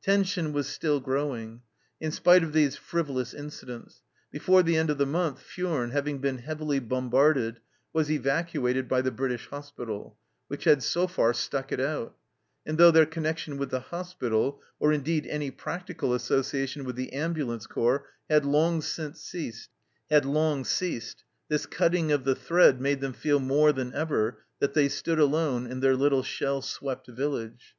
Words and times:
Tension 0.00 0.52
was 0.52 0.68
still 0.68 1.00
growing, 1.00 1.62
in 2.00 2.12
spite 2.12 2.44
of 2.44 2.52
these 2.52 2.76
frivolous 2.76 3.34
incidents. 3.34 4.02
Before 4.30 4.62
the 4.62 4.76
end 4.76 4.90
of 4.90 4.98
the 4.98 5.04
month 5.06 5.40
Furnes, 5.42 5.90
having 5.92 6.18
been 6.18 6.38
heavily 6.38 6.78
bombarded, 6.78 7.58
was 7.92 8.08
evacuated 8.08 8.88
by 8.88 9.00
the 9.02 9.10
British 9.10 9.48
hospital, 9.48 10.16
which 10.46 10.62
had 10.66 10.84
so 10.84 11.08
far" 11.08 11.34
stuck 11.34 11.72
it 11.72 11.80
out," 11.80 12.16
and 12.64 12.78
though 12.78 12.92
their 12.92 13.04
connection 13.06 13.56
with 13.56 13.70
the 13.70 13.80
hospital, 13.80 14.62
or 14.78 14.92
indeed 14.92 15.26
any 15.26 15.50
practical 15.50 16.14
association 16.14 16.84
with 16.84 16.94
the 16.94 17.12
ambulance 17.12 17.66
corps, 17.66 18.06
had 18.30 18.44
long 18.44 18.80
ceased, 18.82 19.18
this 20.08 21.66
cutting 21.66 22.12
of 22.12 22.22
the 22.22 22.36
thread 22.36 22.80
made 22.80 23.00
them 23.00 23.12
feel 23.12 23.40
more 23.40 23.72
than 23.72 23.92
ever 23.94 24.44
that 24.60 24.74
they 24.74 24.88
stood 24.88 25.18
alone 25.18 25.66
in 25.66 25.80
their 25.80 25.96
little 25.96 26.22
shell 26.22 26.62
swept 26.62 27.08
village. 27.08 27.74